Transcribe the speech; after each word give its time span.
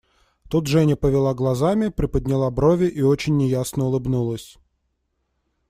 Тут 0.49 0.65
Женя 0.65 0.95
повела 0.95 1.35
глазами, 1.35 1.89
приподняла 1.89 2.49
брови 2.49 2.87
и 2.87 3.03
очень 3.03 3.37
неясно 3.37 3.85
улыбнулась. 3.85 4.57